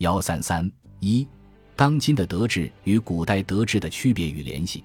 [0.00, 0.70] 幺三三
[1.00, 1.28] 一，
[1.76, 4.82] 当今的德治与古代德治的区别与联系。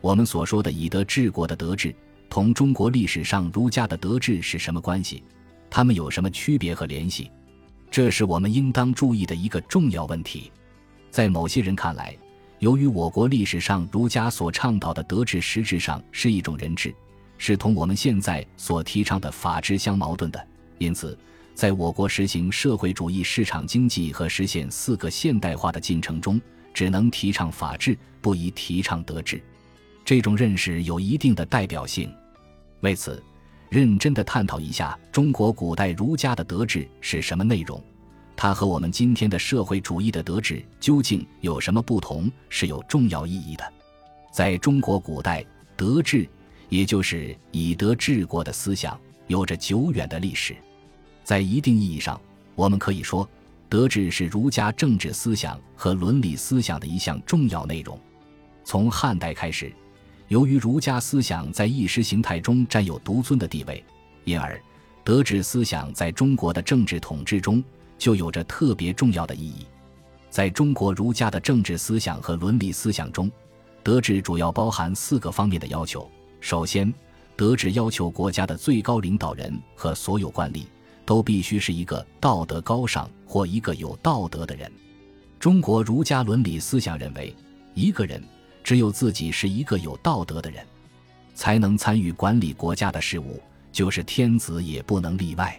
[0.00, 1.94] 我们所说的以德治国的德治，
[2.28, 5.22] 同中国历史上儒家的德治是什么关系？
[5.70, 7.30] 他们有什么区别和联系？
[7.92, 10.50] 这是我们应当注意的一个重要问题。
[11.12, 12.16] 在某些人看来，
[12.58, 16.92] 由于我国历史上儒家所倡导的德治实质上是一种人治，
[17.38, 20.44] 是同我们现在所提倡的法治相矛盾的，
[20.78, 21.16] 因此，
[21.56, 26.38] 在我国实行社会主义市场经济和实现四个现代化的进程中，
[26.74, 29.42] 只能提倡法治，不宜提倡德治。
[30.04, 32.12] 这种认识有一定的代表性。
[32.80, 33.22] 为此，
[33.70, 37.82] 认真的探讨一下中国古代儒家的德治是什么内容，
[38.36, 43.64] 它和我们今天的社会主义的德治究竟有什么不同，是有重要意义的。
[44.30, 45.42] 在中国古代，
[45.74, 46.28] 德治
[46.68, 50.54] 也就是以德治国的思想，有着久远的历史。
[51.26, 52.20] 在一定意义上，
[52.54, 53.28] 我们可以说，
[53.68, 57.98] 德治是儒家政治思想和伦理思想的一项重要内容。
[58.62, 59.74] 从汉代开始。
[60.28, 63.84] 由于儒家思想在意识形态中占有独尊的地位，
[64.24, 64.60] 因而
[65.02, 67.62] 德治思想在中国的政治统治中
[67.98, 69.66] 就有着特别重要的意义。
[70.30, 73.28] 在中国儒家的政治思想和伦理思想中，
[73.82, 76.08] 德治主要包含四个方面的要求。
[76.40, 76.92] 首先，
[77.34, 80.64] 德治要求国家的最高领导人和所有官吏
[81.06, 84.70] 都必须是一个道德高尚或一个有道德的人。
[85.40, 87.34] 中国儒家伦理思想认为，
[87.72, 88.22] 一个人。
[88.64, 90.66] 只有自己是一个有道德的人，
[91.36, 93.40] 才能参与管理国家的事务，
[93.70, 95.56] 就是天子也不能例外。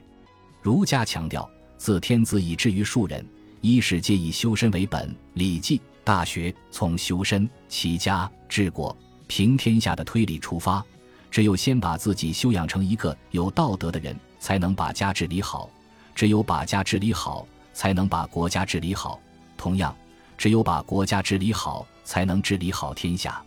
[0.62, 3.26] 儒家强调，自天子以至于庶人，
[3.62, 8.94] 一是皆以修身为本，《礼记·大学》从修身、齐家、治国、
[9.28, 10.84] 平天下的推理出发，
[11.32, 15.70] 只有先把自己修养成一个有道德的人，才能把家治理好；
[16.16, 19.20] 只有把家治理好，才能把国家治理好。
[19.58, 19.96] 同样，
[20.38, 21.86] 只有把国家治理好。
[22.08, 23.44] 才能治理好天下。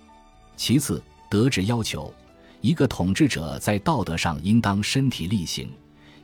[0.54, 2.12] 其次，德治要求
[2.60, 5.72] 一个统治者在道德上应当身体力行，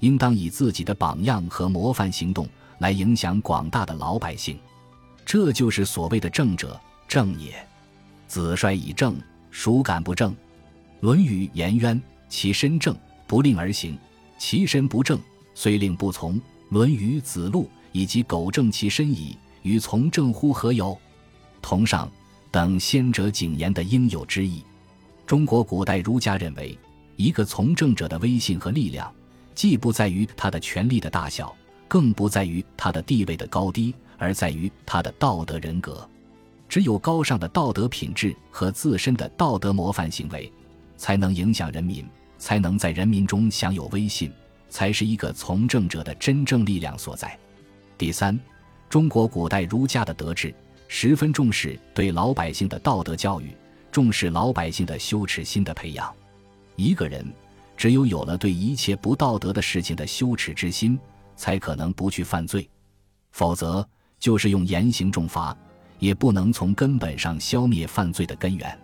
[0.01, 2.47] 应当以自己的榜样和模范行动
[2.77, 4.59] 来影响广大的老百姓。
[5.25, 7.67] 这就是所谓的正者，正也。
[8.29, 9.19] 子帅以正，
[9.51, 10.31] 孰敢不正？
[11.01, 11.97] 《论语·颜渊》：
[12.29, 12.95] 其身正，
[13.27, 13.97] 不令而行；
[14.39, 15.19] 其身不正，
[15.55, 16.37] 虽令不从。
[16.71, 20.99] 《论语·子路》：以及苟正其身矣，与从政乎何有？
[21.63, 22.11] 同上。
[22.49, 24.65] 等先者谨言的应有之意。
[25.27, 26.79] 中国古代儒家认为，
[27.17, 29.13] 一个从政者的威信和力量，
[29.55, 31.55] 既不在于他的权力的大小，
[31.87, 36.09] 更不在于他的地位的高低，而在于他的道德人格。
[36.67, 40.51] 只有高尚的道德品质和自身的道德模范行为，
[40.97, 42.07] 才能影响人民，
[42.39, 44.33] 才能在人民中享有威信，
[44.69, 47.39] 才是一个从政者的真正力量所在。
[47.99, 48.39] 第三，
[48.89, 50.55] 中国古代儒家的德治。
[50.89, 53.51] 十分重视对老百姓的道德教育，
[53.91, 56.15] 重视老百姓的羞耻心的培养。
[56.77, 57.27] 一个人
[57.77, 60.97] 只有有了对一切不道德的事情的羞耻之心，
[61.35, 62.71] 才可能不去犯罪。
[63.33, 63.85] 否则，
[64.21, 65.57] 就是用严刑重罚，
[65.99, 68.79] 也不能从根本上消灭犯罪的根源。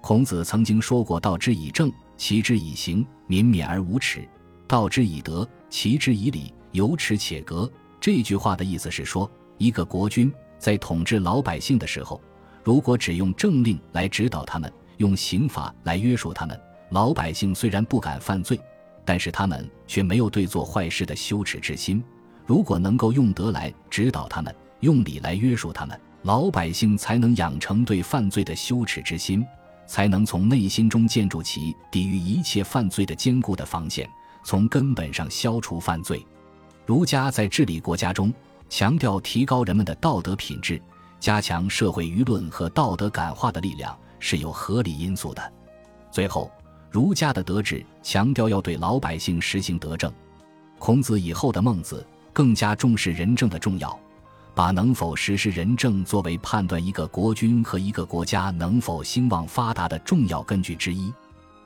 [0.00, 4.20] 孔子曾经说过：“道之以政，齐之以刑，民免而无耻；
[4.66, 7.70] 道之以德，齐之以礼，有耻且格。”
[8.00, 10.32] 这句话的意思是说，一个国君。
[10.58, 12.20] 在统治老百姓的时候，
[12.62, 16.58] 如果只用政令来指导他们，用刑罚来约束他们，
[16.90, 18.58] 老百姓虽然不敢犯罪，
[19.04, 22.02] 但是他们却没有对做坏事的羞耻之心。
[22.46, 29.44] 如果能够用德来指导他们，用礼来约束他们，老百姓才能养成对犯罪的羞耻之心，
[29.86, 34.08] 才能从内心中建筑起抵御一切犯罪的坚固的防线，
[34.44, 36.24] 从根本上消除犯罪。
[36.86, 38.32] 儒家在治理国家中。
[38.70, 40.80] 强调提高人们的道德品质，
[41.20, 45.52] 加强社会舆论和道德感化的力量是有合理因素的。
[46.10, 46.50] 最后，
[46.90, 50.12] 儒家的德治强调要对老百姓实行德政。
[50.78, 53.96] 孔子以后的孟子更加重视仁政的重要，
[54.54, 61.12] 把能否实施仁政作为判断一个国君和一个国家能否兴旺发达的重要根据之一。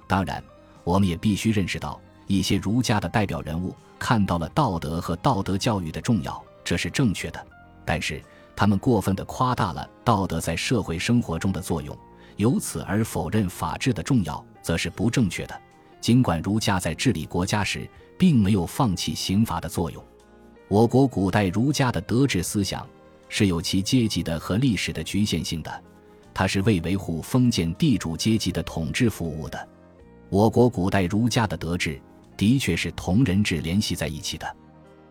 [0.06, 0.42] 当然，
[0.84, 6.42] 我们也必须认识到，一些儒家的代表人物看到了道德和道德教育的重要。
[6.64, 7.46] 这是正确的，
[7.84, 8.22] 但是
[8.56, 11.96] 他们过分的夸大了道德在社会生活中的作用，
[12.36, 15.60] 由此而否认法治的重要，则是不正确的。
[16.00, 20.02] 尽管儒家在治理国家时并没有放弃刑罚的作用，
[20.68, 22.86] 我国古代儒家的德治思想
[23.30, 25.82] 是有其阶级的和历史的局限性的，
[26.34, 29.68] 它是为维护封建地主阶级的统治服务的。
[30.28, 31.98] 我国古代儒家的德治
[32.36, 34.56] 的确是同人治联系在一起的。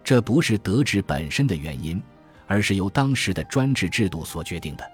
[0.03, 2.01] 这不是德治本身的原因，
[2.45, 4.91] 而是由当时的专制制度所决定的。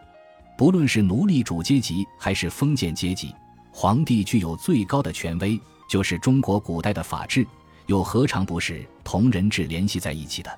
[0.58, 3.36] 不论是奴隶主阶级还是封建阶级，
[3.72, 7.46] 皇帝具有最高的权威，就是中国古代的法治，
[7.88, 10.52] 又何尝不是同人治联系在一起的？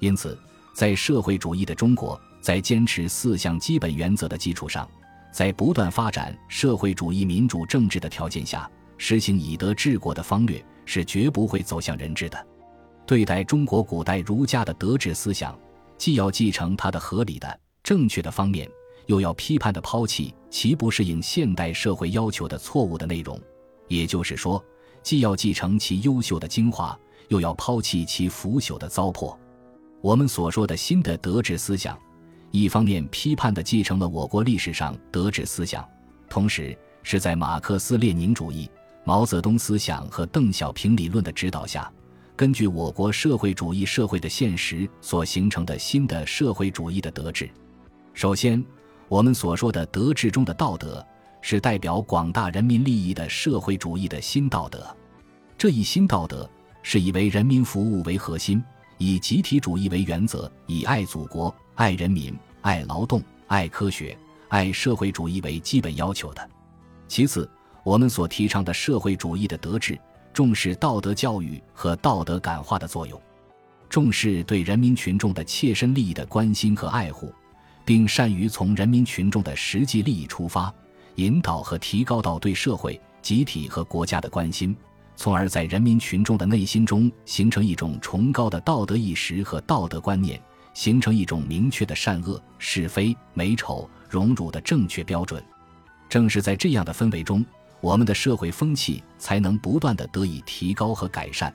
[0.00, 0.38] 因此，
[0.72, 4.88] 在社会主义的中国，在坚持四项基本原则的基础上，
[5.32, 12.46] 在不断发展社会主义民主政治的条件下，实行以德治国的方略，是绝不会走向人治的。
[13.06, 15.58] 对待中国古代儒家的德治思想，
[15.98, 18.68] 既要继承它的合理的、正确的方面。
[19.06, 23.38] 又要批判的抛弃其不适应现代社会要求的错误的内容，
[23.86, 24.64] 也就是说，
[25.04, 26.98] 既要继承其优秀的精华，
[27.28, 29.36] 又要抛弃其腐朽的糟粕。
[30.00, 31.96] 我们所说的新的德治思想，
[32.50, 35.86] 一方面批判的继承了我国历史上德治思想，
[36.28, 38.68] 同时是在马克思列宁主义、
[39.04, 41.92] 毛泽东思想和邓小平理论的指导下，
[42.34, 47.48] 根据我国社会主义社会的现实所形成的新的社会主义的德治。
[48.14, 48.64] 首先。
[49.06, 51.06] 我们所说的德治中的道德，
[51.46, 54.96] 是代表广大人民利益的社会主义的新道德。
[55.58, 56.48] 这一新道德
[56.82, 58.64] 是以为人民服务为核心，
[58.96, 64.16] 以集体主义为原则，以爱祖国、爱人民、爱劳动、爱科学、
[64.48, 66.48] 爱社会主义为基本要求的。
[67.06, 67.46] 其次，
[67.82, 70.00] 我们所提倡的社会主义的德治，
[70.32, 73.20] 重视道德教育和道德感化的作用，
[73.90, 77.30] 重视对人民群众的切身利益的关心和爱护。
[77.86, 80.72] 并善于从人民群众的实际利益出发，
[81.16, 84.76] 引导和提高到对社会、集体和国家的关心，
[85.16, 90.40] 从而在人民群众的内心中形成一种崇高的道德意识和道德观念，
[90.72, 95.42] 形成一种明确的善恶、是非、美丑、荣辱的正确标准。
[96.08, 97.44] 正是在这样的氛围中，
[97.80, 101.54] 我们的社会风气才能不断的得以提高和改善，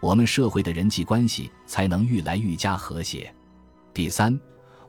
[0.00, 3.34] 我们社会的人际关系才能愈来愈加和谐。
[3.92, 4.38] 第三。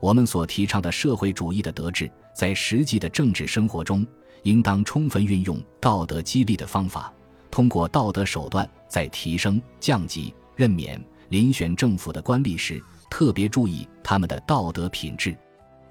[0.02, 4.04] 我们所提倡的社会主义的德治，在实际的政治生活中，
[4.42, 7.14] 应当充分运用道德激励的方法，
[7.52, 11.00] 通过道德手段，在提升、降级、任免、
[11.30, 15.38] 遴选政府的官吏时，特别注意他们的道德品质。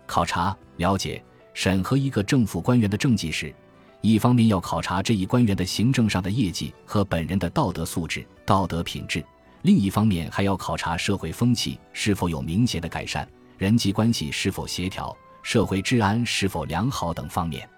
[0.05, 1.23] 考察、了解、
[1.53, 3.55] 审核一个政府官员的政绩时，
[4.01, 9.21] 一方面要考察这一官员的行政上的业绩和本人的道德素质、道德品质；
[9.61, 13.25] 另一方面还要考察社会风气是否有明显的改善。
[13.61, 17.69] 人际关系是否协调，社会治安是否良好等方面，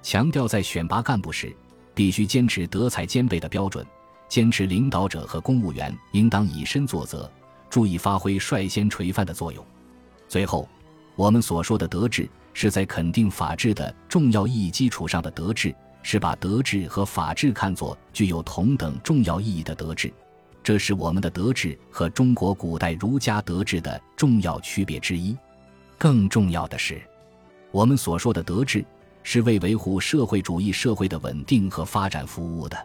[0.00, 1.52] 强调在选拔干部时，
[1.92, 3.84] 必须坚持德才兼备的标准，
[4.28, 7.28] 坚持领导者和公务员应当以身作则，
[7.68, 9.66] 注意发挥率先垂范的作用。
[10.28, 10.68] 最后，
[11.16, 20.14] 我们所说的德治，是在肯定法治的重要意义基础上的德治，是把德治和法治看作具有同等重要意义的德治。
[20.64, 25.36] 这是我们的德治和中国古代儒家德治的重要区别之一。
[25.98, 27.00] 更重要的是，
[27.70, 28.82] 我们所说的德治
[29.22, 32.78] 是为维护社会主义社会的稳定和发展服务的，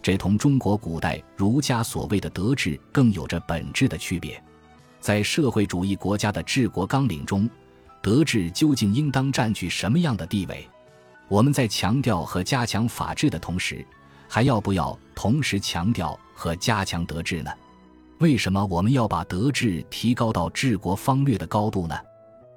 [0.00, 4.40] 这同中国古代儒家所谓的德治更有着本质的区别。
[5.00, 7.50] 在社会主义国家的治国纲领中，
[8.00, 10.64] 德治究竟应当占据什么样的地位？
[11.26, 13.84] 我们在强调和加强法治的同时，
[14.28, 16.18] 还要不要同时强调？
[16.38, 17.50] 和加强德治呢？
[18.18, 21.96] 为什么我们要把德治提高到治国方略的高度呢？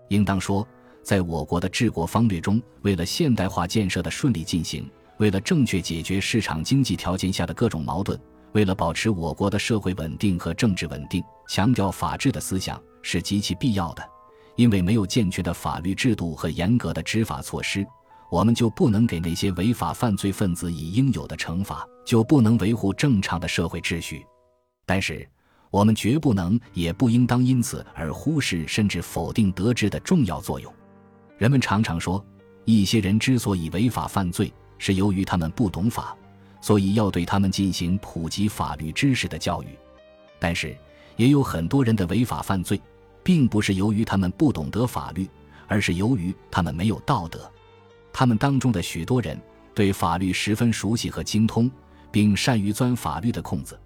[0.10, 0.68] 应当说，
[1.02, 8.20] 在我国的治国方略中，为了现代化建设的顺利进行，为了正确解决市场经济条件下的各种矛盾，
[8.52, 14.04] 为了保持我国的社会稳定和政治稳定，强调法治的思想是极其必要的。
[14.58, 17.88] 因为没有健全的法律制度和严格的执法措施。
[18.30, 24.24] 我们就不能给那些违法犯罪分子以应有的惩罚，就不能维护正常的社会秩序。
[24.86, 25.28] 但是，
[25.72, 30.72] 我们绝不能也不应当因此而忽视甚至否定德治的重要作用。
[31.38, 32.24] 人们常常说，
[32.66, 36.16] 一些人之所以违法犯罪，是由于他们不懂法，
[36.62, 39.68] 所以要对他们进行普及法律知识的教育。
[40.40, 40.76] 但是，
[41.16, 42.80] 也有很多人的违法犯罪，
[43.24, 45.28] 并不是由于他们不懂得法律，
[45.68, 47.52] 而是由于他们没有道德。
[48.20, 49.40] 他们当中的许多人
[49.74, 51.72] 对法律十分熟悉和精通，
[52.12, 53.80] 并善于钻法律的空子。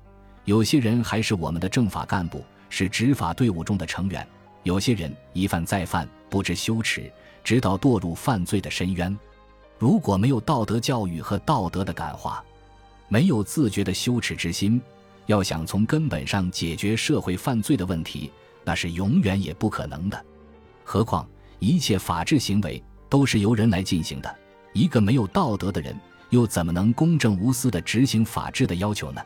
[0.46, 4.28] 有些人还是我们的政法干部，是执法队伍中的成员。
[4.64, 7.14] 有些人一犯再犯，不知羞耻，
[7.44, 9.16] 直到堕入犯罪的深渊。
[9.78, 12.44] 如果没有道德教育和道德的感化，
[13.10, 14.82] 没有自觉的羞耻之心，
[15.28, 18.32] 要想从根本上解决社会犯罪的问题，
[18.64, 20.26] 那是永远也不可能的。
[20.84, 22.84] 何况一切法治行为。
[23.14, 24.36] 都是由人来进行的，
[24.74, 25.96] 一个没有道德的人，
[26.32, 29.22] 又怎么能公正无私地执行法治的要求呢？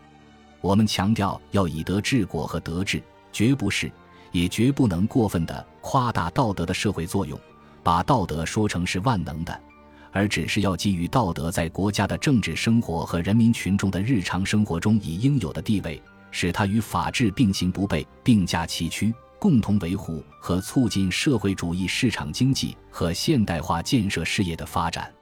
[0.60, 3.01] 我们强调要以德治国和德治，
[3.32, 3.89] 绝不是
[4.34, 7.39] 也绝不能过分的夸大道德的社会作用，
[7.82, 9.58] 把道德说成是万能的，
[10.12, 25.16] 而只是要基于道德在国家的政治生活和人民群众的日常生活中以应有的地位，使它与法治并行不悖、并驾齐驱，共同维护和促进社会主义市场经济和现代化建设事业的发展。